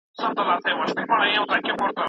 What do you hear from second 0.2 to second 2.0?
د ګران شفیق مرید